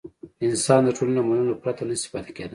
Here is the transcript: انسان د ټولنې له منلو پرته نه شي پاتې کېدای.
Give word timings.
انسان 0.47 0.79
د 0.85 0.89
ټولنې 0.97 1.15
له 1.17 1.23
منلو 1.27 1.61
پرته 1.63 1.83
نه 1.89 1.95
شي 2.01 2.07
پاتې 2.13 2.31
کېدای. 2.35 2.49